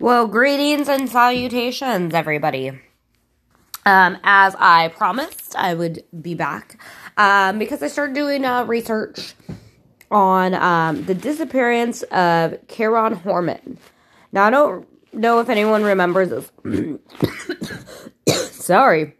Well, 0.00 0.26
greetings 0.26 0.88
and 0.88 1.08
salutations, 1.08 2.14
everybody. 2.14 2.70
Um, 3.86 4.18
as 4.24 4.56
I 4.58 4.88
promised, 4.88 5.54
I 5.56 5.74
would 5.74 6.02
be 6.20 6.34
back 6.34 6.80
um, 7.16 7.60
because 7.60 7.80
I 7.80 7.86
started 7.86 8.12
doing 8.12 8.44
uh, 8.44 8.64
research 8.64 9.34
on 10.10 10.54
um, 10.54 11.04
the 11.04 11.14
disappearance 11.14 12.02
of 12.04 12.54
Kyron 12.66 13.22
Horman. 13.22 13.76
Now, 14.32 14.46
I 14.46 14.50
don't 14.50 14.86
know 15.12 15.38
if 15.38 15.48
anyone 15.48 15.84
remembers 15.84 16.30
this. 16.30 16.50
Sorry. 18.50 19.14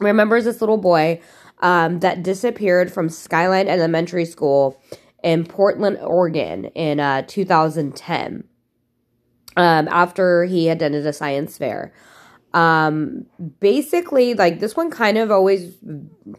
Remembers 0.00 0.46
this 0.46 0.62
little 0.62 0.78
boy 0.78 1.20
um, 1.58 2.00
that 2.00 2.22
disappeared 2.22 2.90
from 2.90 3.10
Skyline 3.10 3.68
Elementary 3.68 4.24
School 4.24 4.80
in 5.22 5.44
Portland, 5.44 5.98
Oregon 5.98 6.64
in 6.74 7.00
uh, 7.00 7.22
2010 7.26 8.44
um, 9.56 9.88
after 9.88 10.44
he 10.44 10.68
attended 10.68 11.06
a 11.06 11.12
science 11.12 11.58
fair. 11.58 11.92
Um, 12.52 13.26
basically, 13.60 14.34
like 14.34 14.60
this 14.60 14.76
one 14.76 14.90
kind 14.90 15.18
of 15.18 15.30
always 15.30 15.74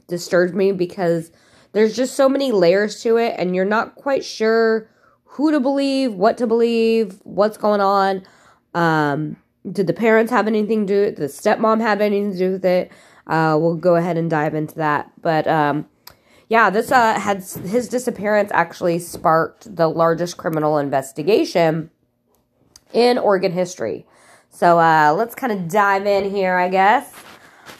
disturbed 0.07 0.55
me 0.55 0.71
because 0.71 1.31
there's 1.73 1.95
just 1.95 2.15
so 2.15 2.29
many 2.29 2.51
layers 2.51 3.01
to 3.03 3.17
it, 3.17 3.35
and 3.37 3.55
you're 3.55 3.65
not 3.65 3.95
quite 3.95 4.23
sure 4.23 4.89
who 5.25 5.51
to 5.51 5.59
believe, 5.59 6.13
what 6.13 6.37
to 6.37 6.47
believe, 6.47 7.19
what's 7.23 7.57
going 7.57 7.81
on. 7.81 8.23
Um, 8.73 9.35
did 9.69 9.87
the 9.87 9.93
parents 9.93 10.31
have 10.31 10.47
anything 10.47 10.87
to 10.87 10.93
do 10.93 10.99
with 11.01 11.07
it? 11.09 11.15
Did 11.17 11.29
the 11.29 11.33
stepmom 11.33 11.81
have 11.81 11.99
anything 11.99 12.31
to 12.31 12.37
do 12.37 12.51
with 12.53 12.65
it? 12.65 12.91
Uh, 13.27 13.57
we'll 13.59 13.75
go 13.75 13.95
ahead 13.95 14.17
and 14.17 14.29
dive 14.29 14.55
into 14.55 14.75
that. 14.75 15.11
But 15.21 15.47
um, 15.47 15.87
yeah, 16.47 16.69
this 16.69 16.91
uh, 16.91 17.19
had 17.19 17.37
his 17.37 17.89
disappearance 17.89 18.51
actually 18.53 18.99
sparked 18.99 19.75
the 19.75 19.89
largest 19.89 20.37
criminal 20.37 20.77
investigation 20.77 21.89
in 22.95 23.17
Oregon 23.17 23.51
history. 23.51 24.07
So 24.49 24.79
uh, 24.79 25.13
let's 25.15 25.35
kind 25.35 25.51
of 25.51 25.67
dive 25.67 26.07
in 26.07 26.31
here, 26.31 26.55
I 26.55 26.69
guess. 26.69 27.13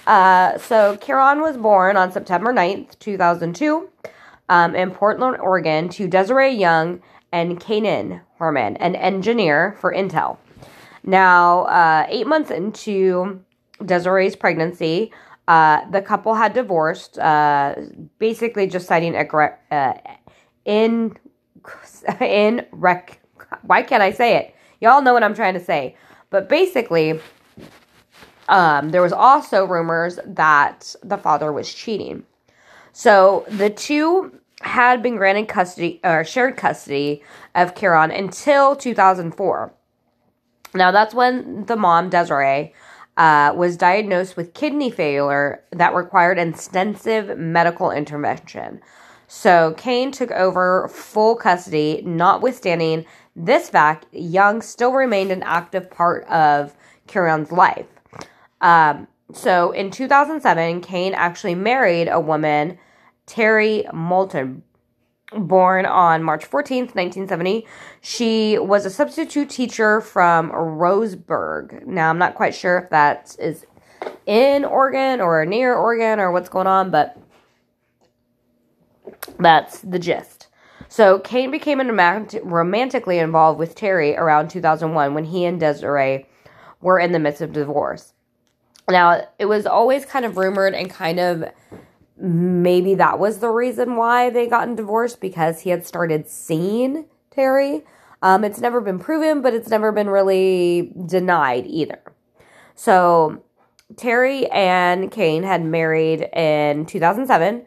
Uh, 0.05 0.57
so 0.57 0.97
Kyron 0.97 1.41
was 1.41 1.57
born 1.57 1.95
on 1.95 2.11
September 2.11 2.53
9th, 2.53 2.99
2002, 2.99 3.89
um, 4.49 4.75
in 4.75 4.91
Portland, 4.91 5.37
Oregon, 5.37 5.89
to 5.89 6.07
Desiree 6.07 6.53
Young 6.53 7.01
and 7.31 7.59
Kaine 7.59 8.21
Horman, 8.39 8.77
an 8.79 8.95
engineer 8.95 9.77
for 9.79 9.93
Intel. 9.93 10.37
Now, 11.03 11.63
uh, 11.63 12.05
eight 12.09 12.27
months 12.27 12.51
into 12.51 13.41
Desiree's 13.83 14.35
pregnancy, 14.35 15.11
uh, 15.47 15.89
the 15.91 16.01
couple 16.01 16.33
had 16.33 16.53
divorced, 16.53 17.17
uh, 17.19 17.75
basically 18.19 18.67
just 18.67 18.87
citing 18.87 19.15
a 19.15 19.25
uh, 19.71 19.93
in 20.65 21.15
in 22.21 22.65
rec. 22.71 23.19
Why 23.61 23.83
can't 23.83 24.03
I 24.03 24.11
say 24.11 24.37
it? 24.37 24.55
Y'all 24.81 25.01
know 25.01 25.13
what 25.13 25.23
I'm 25.23 25.35
trying 25.35 25.53
to 25.53 25.63
say. 25.63 25.95
But 26.29 26.49
basically, 26.49 27.19
um, 28.49 28.89
there 28.89 29.01
was 29.01 29.13
also 29.13 29.65
rumors 29.65 30.19
that 30.25 30.95
the 31.03 31.17
father 31.17 31.51
was 31.51 31.73
cheating. 31.73 32.23
So 32.93 33.45
the 33.49 33.69
two 33.69 34.39
had 34.61 35.03
been 35.03 35.17
granted 35.17 35.47
custody 35.47 35.99
or 36.03 36.23
shared 36.23 36.57
custody 36.57 37.21
of 37.53 37.75
Kyron 37.75 38.17
until 38.17 38.75
2004. 38.75 39.73
Now 40.73 40.91
that's 40.91 41.13
when 41.13 41.65
the 41.65 41.75
mom 41.75 42.09
Desiree 42.09 42.73
uh, 43.17 43.53
was 43.55 43.77
diagnosed 43.77 44.35
with 44.35 44.53
kidney 44.53 44.91
failure 44.91 45.63
that 45.71 45.93
required 45.93 46.37
extensive 46.37 47.37
medical 47.37 47.91
intervention. 47.91 48.81
So 49.27 49.73
Kaine 49.77 50.11
took 50.11 50.31
over 50.31 50.87
full 50.89 51.35
custody, 51.35 52.01
notwithstanding 52.05 53.05
this 53.35 53.69
fact, 53.69 54.07
Young 54.11 54.61
still 54.61 54.93
remained 54.93 55.31
an 55.31 55.43
active 55.43 55.91
part 55.91 56.25
of 56.27 56.75
Kyron's 57.07 57.51
life. 57.51 57.87
Um, 58.61 59.07
so 59.33 59.71
in 59.71 59.91
2007, 59.91 60.81
Kaine 60.81 61.13
actually 61.13 61.55
married 61.55 62.07
a 62.07 62.19
woman, 62.19 62.77
Terri 63.27 63.91
Moulton, 63.93 64.63
born 65.33 65.85
on 65.85 66.23
March 66.23 66.49
14th, 66.49 66.95
1970. 66.95 67.65
She 68.01 68.57
was 68.57 68.85
a 68.85 68.89
substitute 68.89 69.49
teacher 69.49 69.99
from 69.99 70.51
Roseburg. 70.51 71.85
Now, 71.85 72.09
I'm 72.09 72.17
not 72.17 72.35
quite 72.35 72.55
sure 72.55 72.77
if 72.77 72.89
that 72.91 73.35
is 73.39 73.65
in 74.25 74.63
Oregon 74.63 75.21
or 75.21 75.45
near 75.45 75.75
Oregon 75.75 76.19
or 76.19 76.31
what's 76.31 76.49
going 76.49 76.67
on, 76.67 76.91
but 76.91 77.17
that's 79.39 79.79
the 79.79 79.99
gist. 79.99 80.34
So 80.95 81.19
Kaine 81.19 81.51
became 81.51 81.81
romantically 81.81 83.19
involved 83.19 83.59
with 83.59 83.75
Terri 83.75 84.17
around 84.17 84.47
2001 84.47 85.13
when 85.13 85.25
he 85.25 85.43
and 85.43 85.59
Desiree 85.59 86.25
were 86.79 86.97
in 86.99 87.11
the 87.11 87.19
midst 87.19 87.41
of 87.41 87.51
divorce. 87.51 88.13
Now, 88.89 89.27
it 89.37 89.47
was 89.47 89.65
always 89.65 90.05
kind 90.05 90.23
of 90.23 90.37
rumored 90.37 90.73
and 90.73 90.89
kind 90.89 91.19
of 91.19 91.51
maybe 92.17 92.95
that 92.95 93.19
was 93.19 93.39
the 93.39 93.49
reason 93.49 93.97
why 93.97 94.29
they 94.29 94.47
gotten 94.47 94.75
divorced 94.75 95.19
because 95.19 95.59
he 95.59 95.69
had 95.69 95.85
started 95.85 96.29
seeing 96.29 97.07
Terri. 97.29 97.83
Um, 98.21 98.45
it's 98.45 98.61
never 98.61 98.79
been 98.79 98.97
proven, 98.97 99.41
but 99.41 99.53
it's 99.53 99.67
never 99.67 99.91
been 99.91 100.09
really 100.09 100.93
denied 101.05 101.65
either. 101.67 101.99
So 102.73 103.43
Terri 103.95 104.47
and 104.49 105.11
Kaine 105.11 105.43
had 105.43 105.61
married 105.61 106.21
in 106.31 106.85
2007 106.85 107.65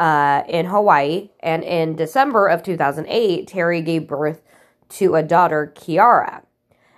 uh, 0.00 0.44
in 0.48 0.66
Hawaii. 0.66 1.28
And 1.40 1.62
in 1.62 1.94
December 1.94 2.48
of 2.48 2.62
2008, 2.62 3.46
Terri 3.46 3.84
gave 3.84 4.08
birth 4.08 4.42
to 4.88 5.14
a 5.14 5.22
daughter, 5.22 5.72
Kiara. 5.76 6.42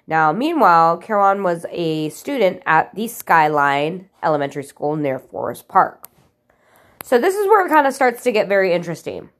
Now, 0.06 0.32
meanwhile, 0.32 1.00
Kyron 1.00 1.42
was 1.42 1.66
a 1.70 2.08
student 2.10 2.62
at 2.64 2.94
the 2.94 3.08
Skyline 3.08 4.08
Elementary 4.22 4.62
School 4.62 4.96
near 4.96 5.18
Forest 5.18 5.68
Park. 5.68 6.08
So, 7.02 7.18
this 7.18 7.34
is 7.34 7.46
where 7.48 7.66
it 7.66 7.70
kind 7.70 7.86
of 7.86 7.92
starts 7.92 8.22
to 8.22 8.32
get 8.32 8.48
very 8.48 8.72
interesting. 8.72 9.30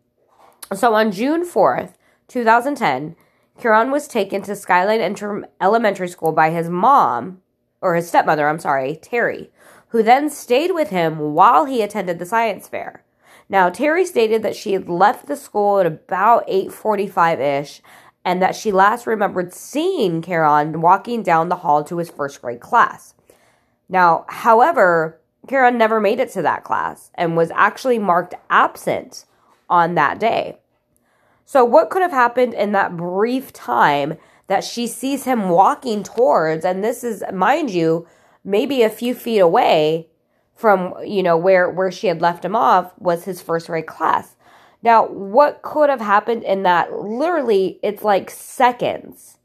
So, 0.75 0.95
on 0.95 1.13
June 1.13 1.45
4th, 1.47 1.95
2010, 2.29 3.15
Kyron 3.61 3.93
was 3.93 4.09
taken 4.09 4.43
to 4.43 4.57
Skyline 4.57 5.01
Inter- 5.01 5.49
Elementary 5.61 6.09
School 6.09 6.33
by 6.33 6.51
his 6.51 6.69
mom, 6.69 7.43
or 7.81 7.95
his 7.95 8.09
stepmother, 8.09 8.49
I'm 8.49 8.59
sorry, 8.59 8.99
Terri, 9.01 9.51
who 9.89 10.03
then 10.03 10.31
stayed 10.31 10.73
with 10.73 10.91
him 10.91 11.35
while 11.35 11.65
he 11.65 11.83
attended 11.83 12.19
the 12.19 12.27
science 12.27 12.67
fair. 12.67 13.05
Now, 13.53 13.69
Terri 13.69 14.07
stated 14.07 14.43
that 14.43 14.57
she 14.57 14.73
had 14.73 14.89
left 14.89 15.27
the 15.27 15.37
school 15.37 15.79
at 15.79 15.85
about 15.85 16.49
8:45ish 16.49 17.83
and 18.25 18.41
that 18.41 18.57
she 18.57 18.73
last 18.73 19.07
remembered 19.07 19.53
seeing 19.53 20.23
Kyron 20.23 20.77
walking 20.77 21.23
down 21.23 21.51
the 21.51 21.57
hall 21.57 21.85
to 21.85 21.99
his 21.99 22.09
first 22.09 22.41
grade 22.41 22.61
class. 22.61 23.15
Now, 23.91 24.25
however, 24.29 25.21
Kyron 25.47 25.77
never 25.77 26.01
made 26.01 26.19
it 26.19 26.31
to 26.31 26.41
that 26.41 26.65
class 26.65 27.11
and 27.15 27.37
was 27.37 27.51
actually 27.51 27.99
marked 27.99 28.35
absent 28.49 29.27
on 29.69 29.97
that 29.97 30.19
day. 30.19 30.59
So, 31.45 31.63
what 31.63 31.91
could 31.91 32.01
have 32.01 32.11
happened 32.11 32.55
in 32.55 32.73
that 32.73 32.97
brief 32.97 33.53
time 33.53 34.17
that 34.47 34.65
she 34.65 34.87
sees 34.87 35.25
him 35.25 35.51
walking 35.51 36.03
towards, 36.03 36.65
and 36.65 36.83
this 36.83 37.05
is, 37.05 37.23
mind 37.31 37.69
you, 37.69 38.07
maybe 38.43 38.83
a 38.83 38.89
few 38.89 39.15
feet 39.15 39.41
away 39.41 40.09
from 40.55 40.95
you 41.05 41.23
know 41.23 41.37
where 41.37 41.69
where 41.71 41.91
she 41.91 42.07
had 42.07 42.21
left 42.21 42.45
him 42.45 42.55
off 42.55 42.93
was 42.99 43.25
his 43.25 43.41
first 43.41 43.67
grade 43.67 43.87
class. 43.87 44.37
Now, 44.83 45.07
what 45.07 45.63
could 45.63 45.91
have 45.91 46.01
happened 46.01 46.43
in 46.43 46.65
that 46.65 46.93
literally 46.93 47.79
it's 47.83 48.03
like 48.03 48.31
seconds 48.31 49.39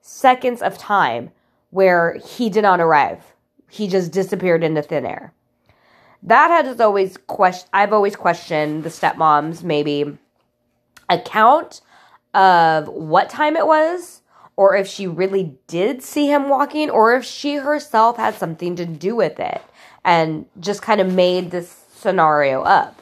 seconds 0.00 0.60
of 0.60 0.76
time 0.76 1.30
where 1.70 2.18
he 2.24 2.50
did 2.50 2.62
not 2.62 2.80
arrive. 2.80 3.34
He 3.70 3.88
just 3.88 4.12
disappeared 4.12 4.62
into 4.62 4.82
thin 4.82 5.06
air. 5.06 5.32
That 6.22 6.64
has 6.64 6.80
always 6.80 7.16
question 7.26 7.68
I've 7.72 7.92
always 7.92 8.16
questioned 8.16 8.84
the 8.84 8.90
stepmom's 8.90 9.64
maybe 9.64 10.16
account 11.10 11.80
of 12.32 12.88
what 12.88 13.28
time 13.28 13.56
it 13.56 13.66
was 13.66 14.22
or 14.56 14.76
if 14.76 14.86
she 14.86 15.06
really 15.06 15.56
did 15.66 16.02
see 16.02 16.26
him 16.26 16.48
walking 16.48 16.90
or 16.90 17.14
if 17.14 17.24
she 17.24 17.56
herself 17.56 18.16
had 18.16 18.34
something 18.34 18.76
to 18.76 18.86
do 18.86 19.16
with 19.16 19.38
it 19.38 19.60
and 20.04 20.46
just 20.60 20.82
kind 20.82 21.00
of 21.00 21.12
made 21.12 21.50
this 21.50 21.84
scenario 21.94 22.62
up. 22.62 23.00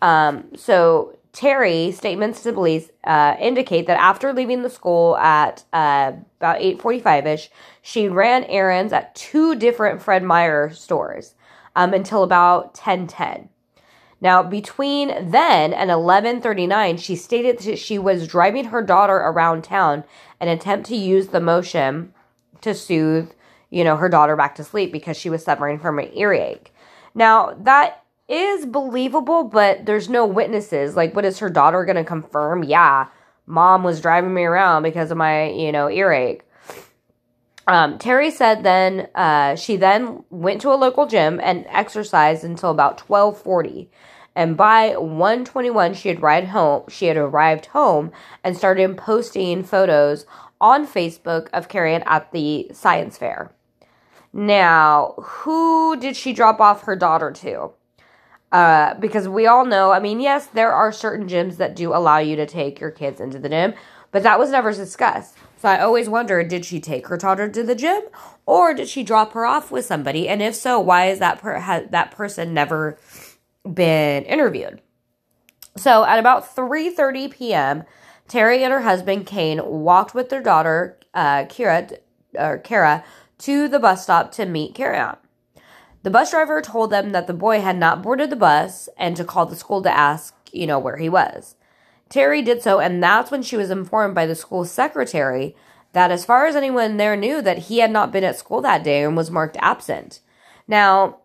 Um, 0.00 0.48
so 0.56 1.18
Terri 1.32 1.94
statements 1.94 2.42
to 2.42 2.52
police 2.52 2.90
uh, 3.04 3.36
indicate 3.40 3.86
that 3.86 3.98
after 3.98 4.32
leaving 4.32 4.62
the 4.62 4.70
school 4.70 5.16
at 5.16 5.64
uh, 5.72 6.12
about 6.38 6.60
8:45ish, 6.60 7.48
she 7.80 8.08
ran 8.08 8.44
errands 8.44 8.92
at 8.92 9.14
two 9.14 9.54
different 9.54 10.02
Fred 10.02 10.22
Meyer 10.22 10.70
stores 10.70 11.34
um, 11.74 11.94
until 11.94 12.22
about 12.22 12.74
10:10. 12.74 13.48
Now, 14.20 14.42
between 14.42 15.30
then 15.30 15.72
and 15.72 15.90
11:39, 15.90 16.98
she 16.98 17.16
stated 17.16 17.58
that 17.60 17.78
she 17.78 17.98
was 17.98 18.28
driving 18.28 18.66
her 18.66 18.82
daughter 18.82 19.16
around 19.16 19.64
town 19.64 20.04
an 20.38 20.48
attempt 20.48 20.86
to 20.88 20.96
use 20.96 21.28
the 21.28 21.40
motion 21.40 22.12
to 22.60 22.74
soothe 22.74 23.32
you 23.72 23.82
know, 23.82 23.96
her 23.96 24.08
daughter 24.08 24.36
back 24.36 24.54
to 24.56 24.64
sleep 24.64 24.92
because 24.92 25.16
she 25.16 25.30
was 25.30 25.42
suffering 25.42 25.78
from 25.78 25.98
an 25.98 26.12
earache. 26.14 26.72
Now, 27.14 27.56
that 27.62 28.04
is 28.28 28.66
believable, 28.66 29.44
but 29.44 29.86
there's 29.86 30.08
no 30.08 30.26
witnesses. 30.26 30.94
Like, 30.94 31.16
what 31.16 31.24
is 31.24 31.38
her 31.38 31.50
daughter 31.50 31.84
going 31.84 31.96
to 31.96 32.04
confirm? 32.04 32.62
Yeah, 32.62 33.08
mom 33.46 33.82
was 33.82 34.00
driving 34.00 34.34
me 34.34 34.44
around 34.44 34.82
because 34.82 35.10
of 35.10 35.16
my, 35.16 35.48
you 35.50 35.72
know, 35.72 35.90
earache. 35.90 36.42
Um, 37.66 37.98
Terri 37.98 38.30
said 38.32 38.62
then 38.62 39.08
uh, 39.14 39.54
she 39.54 39.76
then 39.76 40.24
went 40.30 40.60
to 40.62 40.72
a 40.72 40.74
local 40.74 41.06
gym 41.06 41.40
and 41.42 41.64
exercised 41.68 42.44
until 42.44 42.70
about 42.70 42.98
twelve 42.98 43.40
forty, 43.40 43.88
and 44.34 44.56
by 44.56 44.96
one 44.96 45.44
twenty 45.44 45.70
one 45.70 45.94
she 45.94 46.08
had 46.08 46.18
arrived 46.18 46.48
home. 46.48 46.82
She 46.88 47.06
had 47.06 47.16
arrived 47.16 47.66
home 47.66 48.10
and 48.42 48.56
started 48.56 48.96
posting 48.96 49.62
photos 49.62 50.26
on 50.60 50.86
Facebook 50.86 51.48
of 51.52 51.68
Kyron 51.68 52.02
at 52.04 52.32
the 52.32 52.68
science 52.72 53.16
fair. 53.16 53.52
Now, 54.32 55.14
who 55.18 55.96
did 55.96 56.16
she 56.16 56.32
drop 56.32 56.60
off 56.60 56.84
her 56.84 56.96
daughter 56.96 57.30
to? 57.32 57.70
Uh, 58.50 58.94
because 58.94 59.28
we 59.28 59.46
all 59.46 59.64
know, 59.64 59.92
I 59.92 60.00
mean, 60.00 60.20
yes, 60.20 60.46
there 60.46 60.72
are 60.72 60.92
certain 60.92 61.26
gyms 61.26 61.56
that 61.56 61.74
do 61.74 61.94
allow 61.94 62.18
you 62.18 62.36
to 62.36 62.46
take 62.46 62.80
your 62.80 62.90
kids 62.90 63.20
into 63.20 63.38
the 63.38 63.48
gym, 63.48 63.74
but 64.10 64.22
that 64.22 64.38
was 64.38 64.50
never 64.50 64.72
discussed. 64.72 65.36
So 65.58 65.68
I 65.68 65.80
always 65.80 66.08
wonder 66.08 66.42
did 66.44 66.64
she 66.64 66.80
take 66.80 67.06
her 67.06 67.16
daughter 67.16 67.48
to 67.48 67.62
the 67.62 67.74
gym 67.74 68.02
or 68.44 68.74
did 68.74 68.88
she 68.88 69.02
drop 69.02 69.32
her 69.32 69.46
off 69.46 69.70
with 69.70 69.86
somebody? 69.86 70.28
And 70.28 70.42
if 70.42 70.54
so, 70.54 70.78
why 70.80 71.06
is 71.06 71.18
that 71.20 71.40
per- 71.40 71.60
has 71.60 71.88
that 71.90 72.10
person 72.10 72.52
never 72.52 72.98
been 73.64 74.24
interviewed? 74.24 74.82
So 75.76 76.04
at 76.04 76.18
about 76.18 76.54
3:30 76.54 77.30
p.m., 77.30 77.84
Terri 78.28 78.60
and 78.60 78.72
her 78.72 78.82
husband 78.82 79.26
Kaine 79.26 79.64
walked 79.64 80.14
with 80.14 80.28
their 80.28 80.42
daughter 80.42 80.98
uh, 81.14 81.44
Kira 81.44 81.96
or 82.34 82.58
Kara 82.58 83.04
to 83.42 83.68
the 83.68 83.78
bus 83.78 84.04
stop 84.04 84.32
to 84.32 84.46
meet 84.46 84.74
Kyron. 84.74 85.16
The 86.02 86.10
bus 86.10 86.30
driver 86.30 86.60
told 86.60 86.90
them 86.90 87.10
that 87.10 87.26
the 87.26 87.34
boy 87.34 87.60
had 87.60 87.76
not 87.76 88.02
boarded 88.02 88.30
the 88.30 88.36
bus 88.36 88.88
and 88.96 89.16
to 89.16 89.24
call 89.24 89.46
the 89.46 89.56
school 89.56 89.82
to 89.82 89.90
ask, 89.90 90.34
you 90.52 90.66
know, 90.66 90.78
where 90.78 90.96
he 90.96 91.08
was. 91.08 91.54
Terri 92.10 92.44
did 92.44 92.62
so, 92.62 92.78
and 92.78 93.02
that's 93.02 93.30
when 93.30 93.42
she 93.42 93.56
was 93.56 93.70
informed 93.70 94.14
by 94.14 94.26
the 94.26 94.34
school 94.34 94.64
secretary 94.64 95.56
that, 95.92 96.10
as 96.10 96.24
far 96.24 96.46
as 96.46 96.56
anyone 96.56 96.96
there 96.96 97.16
knew, 97.16 97.40
that 97.40 97.58
he 97.58 97.78
had 97.78 97.90
not 97.90 98.12
been 98.12 98.24
at 98.24 98.38
school 98.38 98.60
that 98.60 98.84
day 98.84 99.02
and 99.02 99.16
was 99.16 99.30
marked 99.30 99.56
absent. 99.60 100.20
Now, 100.68 101.18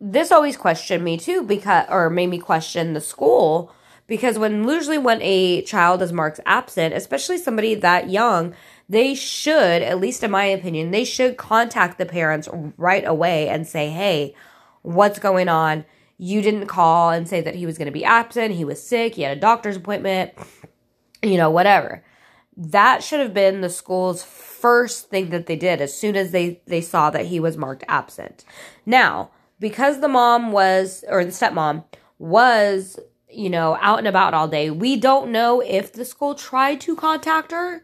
this 0.00 0.30
always 0.30 0.56
questioned 0.56 1.04
me 1.04 1.16
too, 1.16 1.42
because 1.42 1.86
or 1.88 2.10
made 2.10 2.28
me 2.28 2.38
question 2.38 2.92
the 2.92 3.00
school 3.00 3.72
because 4.06 4.38
when 4.38 4.68
usually 4.68 4.98
when 4.98 5.20
a 5.22 5.62
child 5.62 6.02
is 6.02 6.12
marked 6.12 6.40
absent, 6.46 6.94
especially 6.94 7.38
somebody 7.38 7.74
that 7.74 8.10
young, 8.10 8.54
they 8.88 9.14
should, 9.14 9.82
at 9.82 10.00
least 10.00 10.22
in 10.22 10.30
my 10.30 10.44
opinion, 10.44 10.90
they 10.90 11.04
should 11.04 11.36
contact 11.36 11.98
the 11.98 12.06
parents 12.06 12.48
right 12.76 13.06
away 13.06 13.48
and 13.48 13.66
say, 13.66 13.90
"Hey, 13.90 14.34
what's 14.82 15.18
going 15.18 15.48
on?" 15.48 15.84
you 16.18 16.40
didn't 16.42 16.66
call 16.66 17.10
and 17.10 17.28
say 17.28 17.40
that 17.40 17.54
he 17.54 17.66
was 17.66 17.78
going 17.78 17.86
to 17.86 17.92
be 17.92 18.04
absent, 18.04 18.54
he 18.54 18.64
was 18.64 18.82
sick, 18.82 19.14
he 19.14 19.22
had 19.22 19.36
a 19.36 19.40
doctor's 19.40 19.76
appointment, 19.76 20.32
you 21.22 21.36
know, 21.36 21.50
whatever. 21.50 22.04
That 22.56 23.02
should 23.02 23.20
have 23.20 23.34
been 23.34 23.60
the 23.60 23.70
school's 23.70 24.22
first 24.22 25.10
thing 25.10 25.30
that 25.30 25.46
they 25.46 25.56
did 25.56 25.80
as 25.80 25.96
soon 25.98 26.14
as 26.14 26.30
they 26.30 26.62
they 26.66 26.80
saw 26.80 27.10
that 27.10 27.26
he 27.26 27.40
was 27.40 27.56
marked 27.56 27.84
absent. 27.88 28.44
Now, 28.86 29.30
because 29.58 30.00
the 30.00 30.08
mom 30.08 30.52
was 30.52 31.04
or 31.08 31.24
the 31.24 31.32
stepmom 31.32 31.84
was, 32.18 32.98
you 33.36 33.50
know, 33.50 33.78
out 33.80 33.98
and 33.98 34.08
about 34.08 34.34
all 34.34 34.48
day, 34.48 34.70
we 34.70 34.96
don't 34.96 35.30
know 35.32 35.60
if 35.60 35.92
the 35.92 36.04
school 36.04 36.34
tried 36.34 36.80
to 36.82 36.96
contact 36.96 37.52
her, 37.52 37.82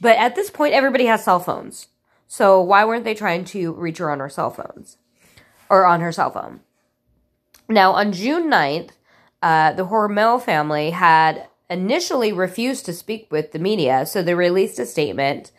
but 0.00 0.16
at 0.16 0.34
this 0.34 0.50
point 0.50 0.74
everybody 0.74 1.06
has 1.06 1.24
cell 1.24 1.40
phones. 1.40 1.88
So 2.28 2.60
why 2.60 2.84
weren't 2.84 3.04
they 3.04 3.14
trying 3.14 3.44
to 3.46 3.72
reach 3.72 3.98
her 3.98 4.10
on 4.10 4.20
her 4.20 4.28
cell 4.28 4.50
phones 4.50 4.96
or 5.68 5.84
on 5.84 6.00
her 6.00 6.12
cell 6.12 6.30
phone? 6.30 6.60
Now, 7.68 7.92
on 7.92 8.12
June 8.12 8.50
9th, 8.50 8.90
uh, 9.42 9.72
the 9.72 9.86
Horman 9.86 10.42
family 10.42 10.90
had 10.90 11.46
initially 11.68 12.32
refused 12.32 12.86
to 12.86 12.92
speak 12.92 13.28
with 13.30 13.52
the 13.52 13.58
media, 13.58 14.06
so 14.06 14.22
they 14.22 14.34
released 14.34 14.78
a 14.78 14.86
statement 14.86 15.52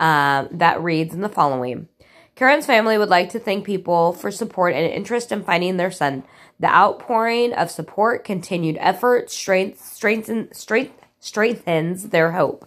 uh, 0.00 0.46
that 0.50 0.82
reads 0.82 1.14
in 1.14 1.20
the 1.20 1.28
following 1.28 1.88
Kyron's 2.36 2.66
family 2.66 2.98
would 2.98 3.08
like 3.08 3.30
to 3.30 3.38
thank 3.38 3.64
people 3.64 4.12
for 4.12 4.30
support 4.30 4.74
and 4.74 4.92
interest 4.92 5.30
in 5.30 5.44
finding 5.44 5.76
their 5.76 5.92
son. 5.92 6.24
The 6.60 6.68
outpouring 6.68 7.52
of 7.52 7.70
support, 7.70 8.24
continued 8.24 8.76
effort, 8.80 9.30
strength, 9.30 9.84
strengthen, 9.84 10.52
strength, 10.54 10.94
strengthens 11.20 12.10
their 12.10 12.32
hope. 12.32 12.66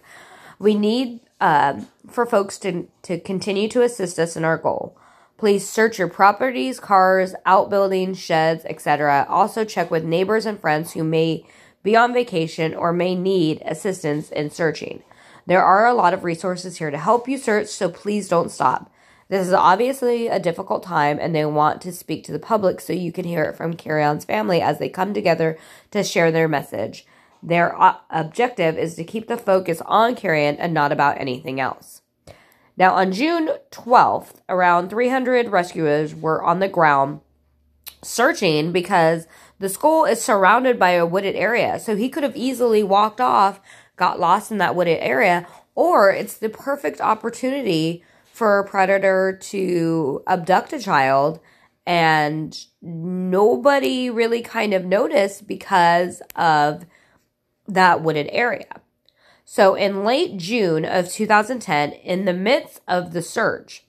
We 0.58 0.74
need 0.74 1.20
uh, 1.40 1.80
for 2.08 2.26
folks 2.26 2.58
to, 2.58 2.88
to 3.02 3.20
continue 3.20 3.68
to 3.68 3.82
assist 3.82 4.18
us 4.18 4.36
in 4.36 4.44
our 4.44 4.58
goal. 4.58 4.96
Please 5.36 5.68
search 5.68 5.98
your 5.98 6.08
properties, 6.08 6.80
cars, 6.80 7.34
outbuildings, 7.46 8.18
sheds, 8.18 8.64
etc. 8.64 9.24
Also 9.28 9.64
check 9.64 9.90
with 9.90 10.04
neighbors 10.04 10.46
and 10.46 10.60
friends 10.60 10.92
who 10.92 11.04
may 11.04 11.46
be 11.84 11.94
on 11.94 12.12
vacation 12.12 12.74
or 12.74 12.92
may 12.92 13.14
need 13.14 13.62
assistance 13.64 14.30
in 14.30 14.50
searching. 14.50 15.02
There 15.46 15.64
are 15.64 15.86
a 15.86 15.94
lot 15.94 16.12
of 16.12 16.24
resources 16.24 16.78
here 16.78 16.90
to 16.90 16.98
help 16.98 17.28
you 17.28 17.38
search, 17.38 17.68
so 17.68 17.88
please 17.88 18.28
don't 18.28 18.50
stop. 18.50 18.92
This 19.28 19.46
is 19.46 19.52
obviously 19.52 20.28
a 20.28 20.40
difficult 20.40 20.82
time, 20.82 21.18
and 21.20 21.34
they 21.34 21.44
want 21.44 21.82
to 21.82 21.92
speak 21.92 22.24
to 22.24 22.32
the 22.32 22.38
public 22.38 22.80
so 22.80 22.94
you 22.94 23.12
can 23.12 23.26
hear 23.26 23.44
it 23.44 23.56
from 23.56 23.74
Kyron's 23.74 24.24
family 24.24 24.62
as 24.62 24.78
they 24.78 24.88
come 24.88 25.12
together 25.12 25.58
to 25.90 26.02
share 26.02 26.32
their 26.32 26.48
message. 26.48 27.04
Their 27.42 27.78
uh, 27.80 27.96
objective 28.08 28.78
is 28.78 28.94
to 28.94 29.04
keep 29.04 29.28
the 29.28 29.36
focus 29.36 29.82
on 29.84 30.16
Kyron 30.16 30.56
and 30.58 30.72
not 30.72 30.92
about 30.92 31.20
anything 31.20 31.60
else. 31.60 32.00
Now, 32.76 32.94
on 32.94 33.12
June 33.12 33.50
12th, 33.70 34.36
around 34.48 34.88
300 34.88 35.48
rescuers 35.48 36.14
were 36.14 36.42
on 36.42 36.60
the 36.60 36.68
ground 36.68 37.20
searching 38.02 38.72
because 38.72 39.26
the 39.58 39.68
school 39.68 40.04
is 40.04 40.22
surrounded 40.22 40.78
by 40.78 40.90
a 40.90 41.06
wooded 41.06 41.34
area. 41.36 41.78
So 41.80 41.96
he 41.96 42.08
could 42.08 42.22
have 42.22 42.36
easily 42.36 42.82
walked 42.82 43.20
off, 43.20 43.60
got 43.96 44.20
lost 44.20 44.50
in 44.50 44.58
that 44.58 44.76
wooded 44.76 44.98
area, 45.00 45.46
or 45.74 46.10
it's 46.10 46.36
the 46.38 46.48
perfect 46.48 47.00
opportunity 47.00 48.02
for 48.38 48.60
a 48.60 48.64
predator 48.64 49.36
to 49.42 50.22
abduct 50.28 50.72
a 50.72 50.78
child 50.78 51.40
and 51.84 52.66
nobody 52.80 54.08
really 54.08 54.42
kind 54.42 54.72
of 54.72 54.84
noticed 54.84 55.48
because 55.48 56.22
of 56.36 56.86
that 57.66 58.00
wooded 58.00 58.28
area. 58.30 58.80
So, 59.44 59.74
in 59.74 60.04
late 60.04 60.36
June 60.36 60.84
of 60.84 61.10
2010, 61.10 61.92
in 61.92 62.26
the 62.26 62.32
midst 62.32 62.80
of 62.86 63.12
the 63.12 63.22
search, 63.22 63.84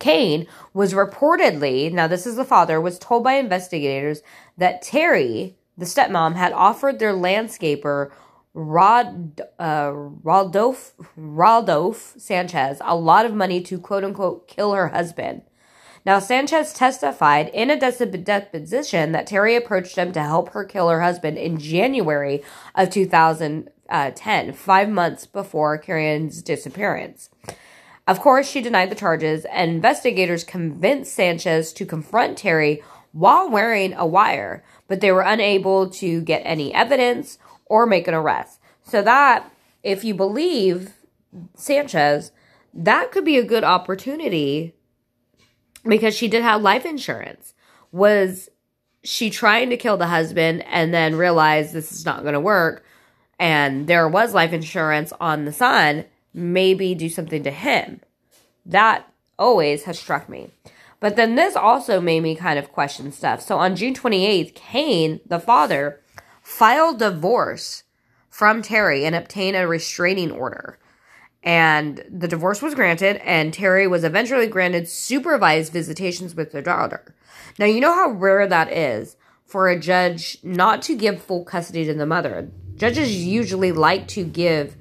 Kaine 0.00 0.46
was 0.74 0.92
reportedly, 0.92 1.92
now 1.92 2.06
this 2.06 2.26
is 2.26 2.36
the 2.36 2.44
father, 2.44 2.80
was 2.80 2.98
told 2.98 3.22
by 3.22 3.34
investigators 3.34 4.22
that 4.56 4.82
Terri, 4.82 5.54
the 5.78 5.84
stepmom, 5.84 6.34
had 6.34 6.52
offered 6.52 6.98
their 6.98 7.12
landscaper 7.12 8.10
Rod, 8.58 9.42
uh, 9.58 9.92
Rodolph, 9.94 10.94
Rodolph 11.14 12.14
Sanchez 12.16 12.78
a 12.82 12.96
lot 12.96 13.26
of 13.26 13.34
money 13.34 13.60
to 13.60 13.78
quote 13.78 14.02
unquote 14.02 14.48
kill 14.48 14.72
her 14.72 14.88
husband. 14.88 15.42
Now, 16.06 16.20
Sanchez 16.20 16.72
testified 16.72 17.48
in 17.48 17.68
a 17.68 17.78
deposition 17.78 19.12
that 19.12 19.28
Terri 19.28 19.58
approached 19.58 19.96
him 19.96 20.10
to 20.12 20.22
help 20.22 20.50
her 20.50 20.64
kill 20.64 20.88
her 20.88 21.02
husband 21.02 21.36
in 21.36 21.58
January 21.58 22.42
of 22.74 22.88
2000, 22.88 23.68
uh, 23.90 24.12
10, 24.14 24.52
five 24.54 24.88
months 24.88 25.26
before 25.26 25.82
Kyron's 25.82 26.40
disappearance. 26.40 27.28
Of 28.06 28.20
course, 28.20 28.48
she 28.48 28.62
denied 28.62 28.90
the 28.90 28.94
charges, 28.94 29.44
and 29.46 29.70
investigators 29.72 30.44
convinced 30.44 31.12
Sanchez 31.12 31.72
to 31.74 31.84
confront 31.84 32.38
Terri 32.38 32.82
while 33.12 33.50
wearing 33.50 33.92
a 33.92 34.06
wire, 34.06 34.64
but 34.88 35.00
they 35.00 35.10
were 35.12 35.22
unable 35.22 35.90
to 35.90 36.20
get 36.22 36.42
any 36.44 36.72
evidence 36.72 37.36
or 37.66 37.86
make 37.86 38.08
an 38.08 38.14
arrest. 38.14 38.60
So, 38.82 39.02
that, 39.02 39.50
if 39.82 40.04
you 40.04 40.14
believe 40.14 40.94
Sanchez, 41.54 42.32
that 42.72 43.12
could 43.12 43.24
be 43.24 43.38
a 43.38 43.44
good 43.44 43.64
opportunity 43.64 44.74
because 45.84 46.16
she 46.16 46.28
did 46.28 46.42
have 46.42 46.62
life 46.62 46.84
insurance. 46.84 47.54
Was 47.92 48.48
she 49.02 49.30
trying 49.30 49.70
to 49.70 49.76
kill 49.76 49.96
the 49.96 50.08
husband 50.08 50.64
and 50.66 50.92
then 50.92 51.14
realized 51.16 51.72
this 51.72 51.92
is 51.92 52.04
not 52.04 52.22
going 52.22 52.34
to 52.34 52.40
work? 52.40 52.84
and 53.38 53.86
there 53.86 54.08
was 54.08 54.34
life 54.34 54.52
insurance 54.52 55.12
on 55.20 55.44
the 55.44 55.52
son, 55.52 56.04
maybe 56.32 56.94
do 56.94 57.08
something 57.08 57.42
to 57.42 57.50
him. 57.50 58.00
That 58.64 59.10
always 59.38 59.84
has 59.84 59.98
struck 59.98 60.28
me. 60.28 60.50
But 60.98 61.16
then 61.16 61.34
this 61.34 61.54
also 61.54 62.00
made 62.00 62.20
me 62.20 62.34
kind 62.34 62.58
of 62.58 62.72
question 62.72 63.12
stuff. 63.12 63.42
So 63.42 63.58
on 63.58 63.76
June 63.76 63.94
28th, 63.94 64.54
Kaine, 64.54 65.20
the 65.26 65.38
father, 65.38 66.00
filed 66.46 67.00
divorce 67.00 67.82
from 68.30 68.62
Terri 68.62 69.02
and 69.02 69.16
obtained 69.16 69.56
a 69.56 69.66
restraining 69.66 70.30
order. 70.30 70.78
And 71.42 72.04
the 72.08 72.28
divorce 72.28 72.62
was 72.62 72.76
granted, 72.76 73.16
and 73.16 73.52
Terri 73.52 73.90
was 73.90 74.04
eventually 74.04 74.46
granted 74.46 74.88
supervised 74.88 75.72
visitations 75.72 76.36
with 76.36 76.52
their 76.52 76.62
daughter. 76.62 77.16
Now, 77.58 77.66
you 77.66 77.80
know 77.80 77.92
how 77.92 78.10
rare 78.10 78.46
that 78.46 78.72
is 78.72 79.16
for 79.44 79.68
a 79.68 79.78
judge 79.78 80.38
not 80.44 80.82
to 80.82 80.96
give 80.96 81.20
full 81.20 81.44
custody 81.44 81.84
to 81.84 81.94
the 81.94 82.06
mother. 82.06 82.48
Judges 82.76 83.26
usually 83.26 83.72
like 83.72 84.06
to 84.08 84.24
give 84.24 84.76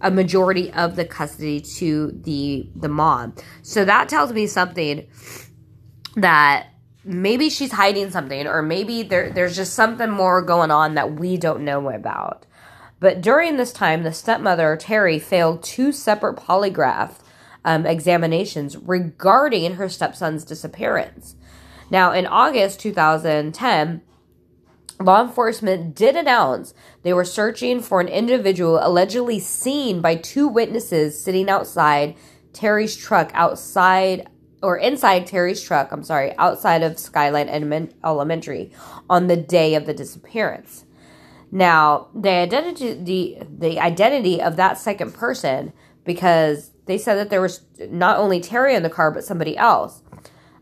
a 0.00 0.10
majority 0.10 0.72
of 0.72 0.96
the 0.96 1.04
custody 1.04 1.60
to 1.60 2.18
the 2.24 2.70
the 2.74 2.88
mom. 2.88 3.34
So 3.60 3.84
that 3.84 4.08
tells 4.08 4.32
me 4.32 4.46
something 4.46 5.06
that 6.16 6.68
maybe 7.04 7.48
she's 7.50 7.72
hiding 7.72 8.10
something 8.10 8.46
or 8.46 8.62
maybe 8.62 9.02
there 9.02 9.30
there's 9.30 9.56
just 9.56 9.74
something 9.74 10.10
more 10.10 10.42
going 10.42 10.70
on 10.70 10.94
that 10.94 11.14
we 11.14 11.36
don't 11.36 11.64
know 11.64 11.90
about. 11.90 12.46
But 12.98 13.22
during 13.22 13.56
this 13.56 13.72
time, 13.72 14.02
the 14.02 14.12
stepmother, 14.12 14.76
Terri, 14.76 15.20
failed 15.20 15.62
two 15.62 15.90
separate 15.90 16.36
polygraph 16.36 17.14
um, 17.64 17.86
examinations 17.86 18.76
regarding 18.76 19.74
her 19.74 19.88
stepson's 19.88 20.44
disappearance. 20.44 21.34
Now, 21.90 22.12
in 22.12 22.26
August 22.26 22.78
2010, 22.80 24.02
law 25.00 25.22
enforcement 25.22 25.94
did 25.94 26.14
announce 26.14 26.74
they 27.02 27.12
were 27.14 27.24
searching 27.24 27.80
for 27.80 28.00
an 28.00 28.08
individual 28.08 28.78
allegedly 28.82 29.40
seen 29.40 30.02
by 30.02 30.14
two 30.14 30.46
witnesses 30.46 31.22
sitting 31.22 31.48
outside 31.48 32.14
Terri's 32.52 32.96
truck 32.96 33.30
outside 33.32 34.28
or 34.62 34.76
inside 34.76 35.26
Terri's 35.26 35.62
truck, 35.62 35.90
I'm 35.92 36.02
sorry, 36.02 36.36
outside 36.36 36.82
of 36.82 36.98
Skyline 36.98 37.48
Elementary 37.48 38.72
on 39.08 39.26
the 39.26 39.36
day 39.36 39.74
of 39.74 39.86
the 39.86 39.94
disappearance. 39.94 40.84
Now, 41.52 42.08
the 42.14 42.30
identity 42.30 42.94
the, 42.94 43.38
the 43.48 43.80
identity 43.80 44.40
of 44.40 44.56
that 44.56 44.78
second 44.78 45.14
person 45.14 45.72
because 46.04 46.70
they 46.86 46.98
said 46.98 47.16
that 47.16 47.30
there 47.30 47.40
was 47.40 47.62
not 47.90 48.18
only 48.18 48.40
Terri 48.40 48.74
in 48.74 48.82
the 48.82 48.90
car 48.90 49.10
but 49.10 49.24
somebody 49.24 49.56
else. 49.56 50.02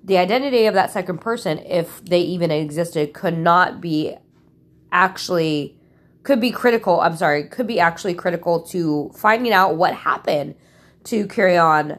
The 0.03 0.19
identity 0.19 0.67
of 0.67 0.75
that 0.75 0.91
second 0.91 1.19
person, 1.19 1.59
if 1.59 2.03
they 2.05 2.21
even 2.21 2.51
existed, 2.51 3.13
could 3.13 3.37
not 3.37 3.81
be 3.81 4.17
actually 4.91 5.77
could 6.23 6.41
be 6.41 6.51
critical. 6.51 7.01
I'm 7.01 7.17
sorry, 7.17 7.45
could 7.45 7.67
be 7.67 7.81
actually 7.81 8.15
critical 8.15 8.63
to 8.69 9.11
finding 9.15 9.53
out 9.53 9.77
what 9.77 9.95
happened 9.95 10.55
to 11.05 11.27
Kyron 11.27 11.99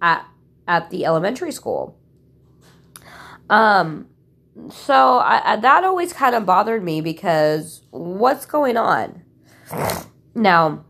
at 0.00 0.26
at 0.66 0.90
the 0.90 1.04
elementary 1.04 1.52
school. 1.52 1.98
Um, 3.48 4.08
so 4.70 5.18
I, 5.18 5.52
I, 5.52 5.56
that 5.56 5.84
always 5.84 6.12
kind 6.12 6.34
of 6.34 6.46
bothered 6.46 6.82
me 6.82 7.00
because 7.00 7.82
what's 7.90 8.46
going 8.46 8.76
on? 8.76 9.22
Now, 10.34 10.84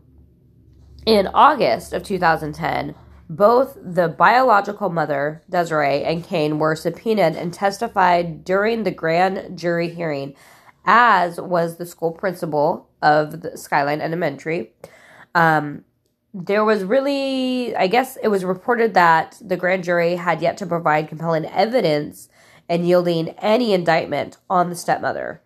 in 1.05 1.27
August 1.27 1.93
of 1.93 2.03
2010, 2.03 2.95
both 3.29 3.77
the 3.81 4.07
biological 4.07 4.89
mother, 4.89 5.43
Desiree, 5.49 6.03
and 6.03 6.23
Kaine 6.23 6.59
were 6.59 6.75
subpoenaed 6.75 7.35
and 7.35 7.53
testified 7.53 8.45
during 8.45 8.83
the 8.83 8.91
grand 8.91 9.57
jury 9.57 9.89
hearing, 9.89 10.33
as 10.85 11.39
was 11.39 11.77
the 11.77 11.85
school 11.85 12.11
principal 12.11 12.89
of 13.01 13.41
the 13.41 13.57
Skyline 13.57 13.99
Elementary. 13.99 14.73
Um, 15.35 15.83
there 16.45 16.63
was 16.63 16.83
really, 16.83 17.75
I 17.75 17.87
guess 17.87 18.17
it 18.21 18.27
was 18.27 18.45
reported 18.45 18.93
that 18.93 19.37
the 19.41 19.57
grand 19.57 19.83
jury 19.83 20.15
had 20.15 20.41
yet 20.41 20.57
to 20.57 20.65
provide 20.65 21.09
compelling 21.09 21.45
evidence 21.45 22.29
and 22.69 22.87
yielding 22.87 23.29
any 23.39 23.73
indictment 23.73 24.37
on 24.49 24.69
the 24.69 24.75
stepmother. 24.75 25.41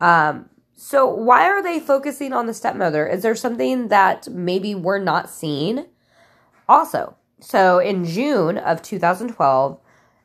Um, 0.00 0.48
so, 0.76 1.06
why 1.06 1.48
are 1.48 1.62
they 1.62 1.78
focusing 1.78 2.32
on 2.32 2.46
the 2.46 2.54
stepmother? 2.54 3.06
Is 3.06 3.22
there 3.22 3.36
something 3.36 3.88
that 3.88 4.28
maybe 4.28 4.74
we're 4.74 4.98
not 4.98 5.30
seeing? 5.30 5.86
Also, 6.68 7.16
so 7.40 7.78
in 7.78 8.04
June 8.04 8.58
of 8.58 8.82
2012, 8.82 9.78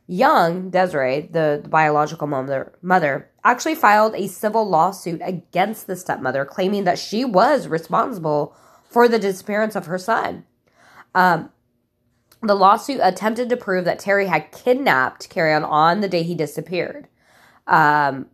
young 0.08 0.70
Desiree, 0.72 1.30
the, 1.32 1.60
the 1.62 1.70
biological 1.70 2.26
mother, 2.26 2.74
mother, 2.82 3.30
actually 3.44 3.76
filed 3.76 4.16
a 4.16 4.28
civil 4.28 4.68
lawsuit 4.68 5.22
against 5.24 5.86
the 5.86 5.96
stepmother, 5.96 6.46
claiming 6.46 6.86
that 6.86 6.98
she 6.98 7.24
was 7.24 7.68
responsible 7.68 8.56
for 8.90 9.08
the 9.08 9.20
disappearance 9.20 9.76
of 9.76 9.86
her 9.86 9.98
son. 9.98 10.44
Um, 11.16 11.52
the 12.42 12.56
lawsuit 12.56 13.00
attempted 13.02 13.50
to 13.50 13.58
prove 13.58 13.86
that 13.86 14.00
Terri 14.00 14.28
had 14.28 14.52
kidnapped 14.52 15.30
Kyron 15.30 15.68
on 15.68 16.02
the 16.02 16.08
day 16.08 16.24
he 16.24 16.36
disappeared. 16.36 17.08
Um, 17.68 18.28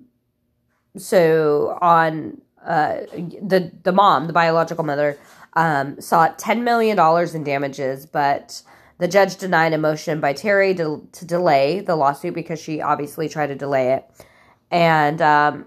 so 0.97 1.77
on 1.81 2.41
uh, 2.65 3.01
the 3.41 3.71
the 3.83 3.91
mom, 3.91 4.27
the 4.27 4.33
biological 4.33 4.83
mother, 4.83 5.17
um, 5.53 5.99
sought 5.99 6.39
ten 6.39 6.63
million 6.63 6.95
dollars 6.95 7.35
in 7.35 7.43
damages, 7.43 8.05
but 8.05 8.61
the 8.97 9.07
judge 9.07 9.35
denied 9.37 9.73
a 9.73 9.77
motion 9.77 10.21
by 10.21 10.33
Terri 10.33 10.75
to, 10.77 11.07
to 11.11 11.25
delay 11.25 11.81
the 11.81 11.95
lawsuit 11.95 12.33
because 12.33 12.61
she 12.61 12.81
obviously 12.81 13.27
tried 13.27 13.47
to 13.47 13.55
delay 13.55 13.93
it, 13.93 14.09
and 14.71 15.21
um, 15.21 15.65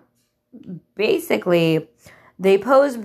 basically 0.95 1.89
they 2.39 2.57
posed, 2.57 3.01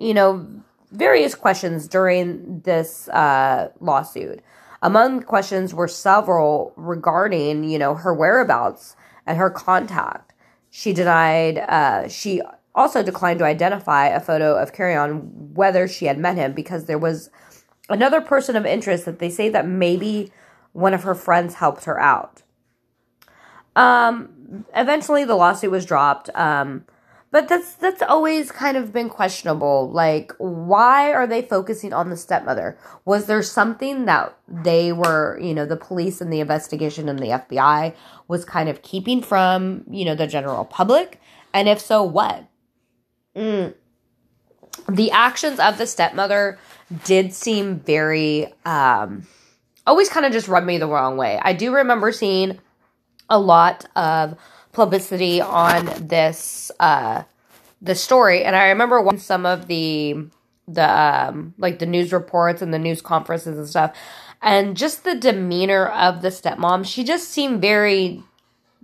you 0.00 0.12
know, 0.12 0.46
various 0.94 1.34
questions 1.34 1.88
during 1.88 2.60
this 2.60 3.08
uh, 3.08 3.70
lawsuit. 3.80 4.40
Among 4.82 5.20
the 5.20 5.24
questions 5.24 5.74
were 5.74 5.88
several 5.88 6.72
regarding, 6.76 7.64
you 7.64 7.78
know, 7.78 7.94
her 7.94 8.14
whereabouts 8.14 8.96
and 9.26 9.38
her 9.38 9.50
contact. 9.50 10.32
She 10.70 10.92
denied, 10.92 11.58
uh, 11.58 12.08
she 12.08 12.42
also 12.74 13.02
declined 13.02 13.38
to 13.38 13.44
identify 13.44 14.08
a 14.08 14.20
photo 14.20 14.56
of 14.56 14.72
Kyron 14.72 15.52
whether 15.52 15.88
she 15.88 16.06
had 16.06 16.18
met 16.18 16.36
him 16.36 16.52
because 16.52 16.84
there 16.84 16.98
was 16.98 17.30
another 17.88 18.20
person 18.20 18.56
of 18.56 18.66
interest 18.66 19.04
that 19.04 19.18
they 19.18 19.30
say 19.30 19.48
that 19.48 19.66
maybe 19.66 20.32
one 20.72 20.94
of 20.94 21.04
her 21.04 21.14
friends 21.14 21.54
helped 21.54 21.84
her 21.84 22.00
out. 22.00 22.42
Um, 23.76 24.64
eventually 24.74 25.24
the 25.24 25.34
lawsuit 25.34 25.70
was 25.70 25.86
dropped. 25.86 26.30
Um, 26.34 26.84
but 27.34 27.48
that's 27.48 27.74
that's 27.74 28.00
always 28.00 28.52
kind 28.52 28.76
of 28.76 28.92
been 28.92 29.08
questionable. 29.08 29.90
Like, 29.90 30.30
why 30.38 31.12
are 31.12 31.26
they 31.26 31.42
focusing 31.42 31.92
on 31.92 32.08
the 32.08 32.16
stepmother? 32.16 32.78
Was 33.04 33.26
there 33.26 33.42
something 33.42 34.04
that 34.04 34.38
they 34.46 34.92
were, 34.92 35.36
you 35.42 35.52
know, 35.52 35.66
the 35.66 35.76
police 35.76 36.20
and 36.20 36.32
the 36.32 36.38
investigation 36.38 37.08
and 37.08 37.18
the 37.18 37.30
FBI 37.30 37.92
was 38.28 38.44
kind 38.44 38.68
of 38.68 38.82
keeping 38.82 39.20
from, 39.20 39.82
you 39.90 40.04
know, 40.04 40.14
the 40.14 40.28
general 40.28 40.64
public? 40.64 41.20
And 41.52 41.68
if 41.68 41.80
so, 41.80 42.04
what? 42.04 42.46
Mm. 43.34 43.74
The 44.88 45.10
actions 45.10 45.58
of 45.58 45.76
the 45.76 45.88
stepmother 45.88 46.56
did 47.02 47.34
seem 47.34 47.80
very, 47.80 48.54
um, 48.64 49.26
always 49.88 50.08
kind 50.08 50.24
of 50.24 50.30
just 50.30 50.46
rubbed 50.46 50.68
me 50.68 50.78
the 50.78 50.86
wrong 50.86 51.16
way. 51.16 51.40
I 51.42 51.52
do 51.52 51.74
remember 51.74 52.12
seeing 52.12 52.60
a 53.28 53.40
lot 53.40 53.86
of 53.96 54.38
publicity 54.74 55.40
on 55.40 55.86
this 56.00 56.72
uh 56.80 57.24
the 57.82 57.94
story. 57.94 58.44
And 58.44 58.56
I 58.56 58.68
remember 58.68 59.00
watching 59.02 59.20
some 59.20 59.46
of 59.46 59.68
the 59.68 60.26
the 60.68 60.88
um 60.90 61.54
like 61.58 61.78
the 61.80 61.86
news 61.86 62.12
reports 62.12 62.62
and 62.62 62.74
the 62.74 62.78
news 62.78 63.02
conferences 63.02 63.58
and 63.58 63.68
stuff. 63.68 63.96
And 64.42 64.76
just 64.76 65.04
the 65.04 65.14
demeanor 65.14 65.86
of 65.86 66.22
the 66.22 66.28
stepmom 66.28 66.86
she 66.86 67.04
just 67.04 67.28
seemed 67.30 67.62
very 67.62 68.22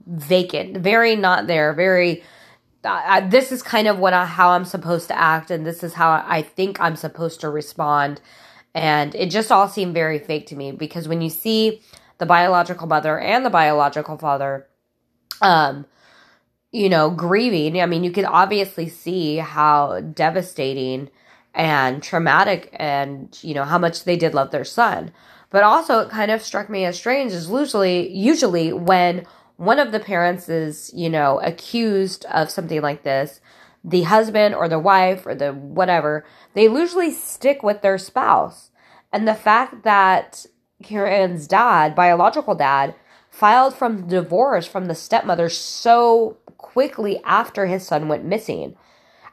vacant 0.06 0.78
very 0.78 1.16
not 1.16 1.46
there 1.46 1.72
very 1.74 2.22
uh, 2.84 3.28
this 3.28 3.52
is 3.52 3.62
kind 3.62 3.88
of 3.88 3.98
what 3.98 4.12
I, 4.14 4.24
how 4.26 4.50
I'm 4.50 4.64
supposed 4.64 5.08
to 5.08 5.18
act 5.18 5.50
and 5.50 5.66
this 5.66 5.82
is 5.82 5.94
how 5.94 6.24
I 6.26 6.42
think 6.42 6.80
I'm 6.80 6.96
supposed 6.96 7.40
to 7.42 7.50
respond. 7.50 8.20
And 8.74 9.14
it 9.14 9.30
just 9.30 9.52
all 9.52 9.68
seemed 9.68 9.94
very 9.94 10.18
fake 10.18 10.46
to 10.48 10.56
me 10.56 10.72
because 10.72 11.08
when 11.08 11.20
you 11.20 11.30
see 11.30 11.82
the 12.18 12.26
biological 12.26 12.86
mother 12.86 13.18
and 13.18 13.44
the 13.44 13.50
biological 13.50 14.18
father 14.18 14.66
um, 15.40 15.86
you 16.72 16.88
know, 16.88 17.10
grieving. 17.10 17.80
I 17.80 17.86
mean, 17.86 18.04
you 18.04 18.12
can 18.12 18.26
obviously 18.26 18.88
see 18.88 19.36
how 19.36 20.00
devastating 20.00 21.10
and 21.54 22.02
traumatic 22.02 22.70
and, 22.74 23.36
you 23.42 23.54
know, 23.54 23.64
how 23.64 23.78
much 23.78 24.04
they 24.04 24.16
did 24.16 24.34
love 24.34 24.50
their 24.50 24.64
son. 24.64 25.12
But 25.50 25.64
also 25.64 26.00
it 26.00 26.10
kind 26.10 26.30
of 26.30 26.42
struck 26.42 26.70
me 26.70 26.84
as 26.84 26.96
strange 26.96 27.32
is 27.32 27.48
usually 27.48 28.08
usually 28.08 28.72
when 28.72 29.26
one 29.56 29.78
of 29.78 29.92
the 29.92 30.00
parents 30.00 30.48
is, 30.48 30.92
you 30.94 31.10
know, 31.10 31.40
accused 31.40 32.24
of 32.26 32.50
something 32.50 32.80
like 32.80 33.02
this, 33.02 33.40
the 33.82 34.02
husband 34.02 34.54
or 34.54 34.68
the 34.68 34.78
wife 34.78 35.26
or 35.26 35.34
the 35.34 35.52
whatever, 35.52 36.24
they 36.54 36.64
usually 36.64 37.10
stick 37.10 37.62
with 37.62 37.82
their 37.82 37.98
spouse. 37.98 38.70
And 39.12 39.26
the 39.26 39.34
fact 39.34 39.82
that 39.82 40.46
Kyron's 40.82 41.46
dad, 41.46 41.94
biological 41.94 42.54
dad, 42.54 42.94
filed 43.30 43.74
from 43.74 44.08
divorce 44.08 44.66
from 44.66 44.86
the 44.86 44.94
stepmother 44.94 45.48
so 45.48 46.36
quickly 46.58 47.20
after 47.24 47.66
his 47.66 47.86
son 47.86 48.08
went 48.08 48.24
missing. 48.24 48.76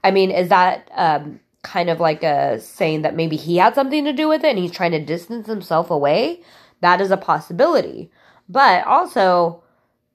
I 0.04 0.12
mean, 0.12 0.32
is 0.32 0.50
that 0.50 0.90
um, 0.96 1.40
kind 1.64 1.90
of 1.90 2.00
like 2.00 2.24
a 2.24 2.60
saying 2.62 3.02
that 3.02 3.16
maybe 3.16 3.36
he 3.36 3.58
had 3.58 3.76
something 3.76 4.06
to 4.06 4.14
do 4.14 4.30
with 4.30 4.44
it 4.44 4.50
and 4.50 4.60
he's 4.60 4.72
trying 4.72 4.92
to 4.92 5.04
distance 5.04 5.48
himself 5.48 5.90
away? 5.90 6.42
That 6.82 7.02
is 7.02 7.12
a 7.12 7.18
possibility. 7.18 8.12
But 8.48 8.86
also, 8.86 9.64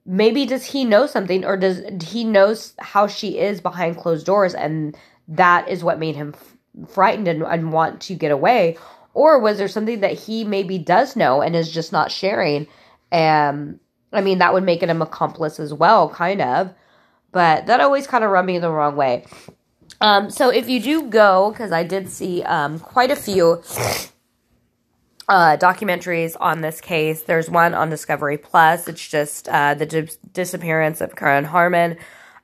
maybe 0.07 0.47
does 0.47 0.65
he 0.65 0.85
know 0.85 1.07
something 1.07 1.45
or 1.45 1.57
does 1.57 1.83
he 2.03 2.25
knows 2.25 2.75
how 2.79 3.07
she 3.07 3.39
is 3.39 3.61
behind 3.61 3.99
closed 3.99 4.25
doors 4.25 4.55
and 4.55 4.97
that 5.29 5.69
is 5.69 5.85
what 5.85 5.99
made 5.99 6.17
him 6.17 6.35
f- 6.35 6.89
frightened 6.89 7.29
and, 7.29 7.43
and 7.43 7.73
want 7.73 8.01
to 8.03 8.15
get 8.15 8.31
away? 8.31 8.79
Or 9.15 9.39
was 9.39 9.59
there 9.59 9.69
something 9.69 10.01
that 10.01 10.19
he 10.19 10.45
maybe 10.45 10.79
does 10.79 11.17
know 11.17 11.43
and 11.43 11.55
is 11.55 11.71
just 11.71 11.93
not 11.93 12.11
sharing? 12.11 12.67
Um, 13.13 13.79
I 14.13 14.21
mean, 14.21 14.39
that 14.39 14.53
would 14.53 14.65
make 14.65 14.83
it 14.83 14.89
him 14.89 15.03
accomplice 15.03 15.61
as 15.61 15.73
well, 15.73 16.09
kind 16.09 16.41
of. 16.41 16.75
But 17.31 17.67
that 17.67 17.81
always 17.81 18.07
kind 18.07 18.25
of 18.25 18.31
rubbed 18.31 18.47
me 18.47 18.59
the 18.59 18.71
wrong 18.71 18.97
way. 18.97 19.25
Um, 20.01 20.31
so 20.31 20.51
if 20.51 20.69
you 20.69 20.81
do 20.81 21.09
go, 21.09 21.51
because 21.51 21.73
I 21.73 21.85
did 21.85 22.09
see 22.09 22.43
um, 22.43 22.81
quite 22.81 23.11
a 23.11 23.17
few 23.17 23.63
uh, 25.29 25.57
documentaries 25.57 26.37
on 26.41 26.61
this 26.61 26.81
case. 26.81 27.23
There's 27.23 27.49
one 27.49 27.75
on 27.75 27.89
Discovery 27.89 28.37
Plus. 28.37 28.89
It's 28.89 29.07
just 29.07 29.49
uh, 29.49 29.75
the 29.75 29.87
di- 29.87 30.09
disappearance 30.33 31.01
of 31.01 31.15
Kyron 31.15 31.47
Horman. 31.47 31.93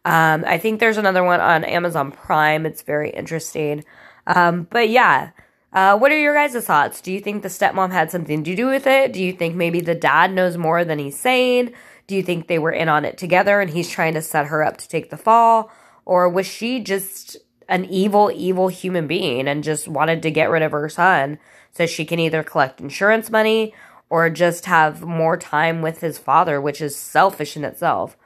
Um, 0.04 0.44
I 0.46 0.58
think 0.58 0.80
there's 0.80 0.96
another 0.96 1.24
one 1.24 1.40
on 1.40 1.64
Amazon 1.64 2.12
Prime. 2.12 2.64
It's 2.64 2.82
very 2.82 3.10
interesting. 3.10 3.84
Um, 4.26 4.66
but 4.70 4.88
yeah, 4.88 5.30
Uh, 5.72 5.98
what 5.98 6.10
are 6.10 6.18
your 6.18 6.34
guys' 6.34 6.64
thoughts? 6.64 7.00
Do 7.00 7.12
you 7.12 7.20
think 7.20 7.42
the 7.42 7.48
stepmom 7.48 7.92
had 7.92 8.10
something 8.10 8.42
to 8.44 8.56
do 8.56 8.66
with 8.66 8.86
it? 8.86 9.12
Do 9.12 9.22
you 9.22 9.32
think 9.32 9.54
maybe 9.54 9.80
the 9.80 9.94
dad 9.94 10.32
knows 10.32 10.56
more 10.56 10.84
than 10.84 10.98
he's 10.98 11.18
saying? 11.18 11.72
Do 12.06 12.16
you 12.16 12.22
think 12.22 12.46
they 12.46 12.58
were 12.58 12.72
in 12.72 12.88
on 12.88 13.04
it 13.04 13.18
together 13.18 13.60
and 13.60 13.70
he's 13.70 13.90
trying 13.90 14.14
to 14.14 14.22
set 14.22 14.46
her 14.46 14.64
up 14.64 14.78
to 14.78 14.88
take 14.88 15.10
the 15.10 15.18
fall? 15.18 15.70
Or 16.06 16.28
was 16.28 16.46
she 16.46 16.80
just 16.80 17.36
an 17.68 17.84
evil, 17.84 18.32
evil 18.34 18.68
human 18.68 19.06
being 19.06 19.46
and 19.46 19.62
just 19.62 19.86
wanted 19.86 20.22
to 20.22 20.30
get 20.30 20.48
rid 20.48 20.62
of 20.62 20.72
her 20.72 20.88
son 20.88 21.38
so 21.70 21.84
she 21.84 22.06
can 22.06 22.18
either 22.18 22.42
collect 22.42 22.80
insurance 22.80 23.30
money 23.30 23.74
or 24.08 24.30
just 24.30 24.64
have 24.64 25.02
more 25.02 25.36
time 25.36 25.82
with 25.82 26.00
his 26.00 26.18
father, 26.18 26.62
which 26.62 26.80
is 26.80 26.96
selfish 26.96 27.58
in 27.58 27.64
itself? 27.64 28.16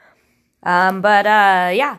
Um, 0.63 1.01
but 1.01 1.27
uh, 1.27 1.73
yeah. 1.75 1.99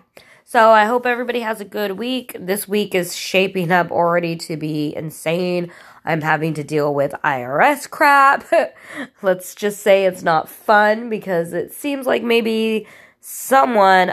So 0.54 0.70
I 0.70 0.86
hope 0.86 1.08
everybody 1.08 1.40
has 1.40 1.62
a 1.62 1.66
good 1.66 1.94
week. 1.94 2.38
This 2.40 2.68
week 2.68 2.94
is 2.94 3.16
shaping 3.16 3.72
up 3.72 3.90
already 3.90 4.36
to 4.36 4.56
be 4.56 4.96
insane. 4.96 5.72
I'm 6.06 6.22
having 6.22 6.54
to 6.54 6.64
deal 6.64 6.94
with 6.94 7.16
IRS 7.24 7.90
crap. 7.90 8.46
Let's 9.24 9.56
just 9.56 9.82
say 9.82 10.06
it's 10.06 10.22
not 10.22 10.48
fun 10.48 11.10
because 11.10 11.54
it 11.54 11.74
seems 11.74 12.06
like 12.06 12.22
maybe 12.22 12.86
someone 13.20 14.10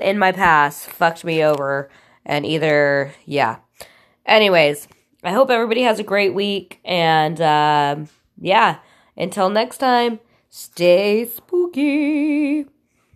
in 0.00 0.16
my 0.16 0.30
past 0.30 0.86
fucked 0.86 1.24
me 1.24 1.42
over 1.42 1.90
and 2.24 2.46
either, 2.46 3.12
yeah. 3.26 3.56
Anyways, 4.26 4.86
I 5.24 5.32
hope 5.32 5.50
everybody 5.50 5.82
has 5.82 5.98
a 5.98 6.04
great 6.04 6.34
week 6.34 6.78
and 6.84 7.40
um, 7.40 8.08
yeah, 8.40 8.76
until 9.16 9.50
next 9.50 9.78
time, 9.78 10.20
stay 10.50 11.24
spooky. 11.24 12.66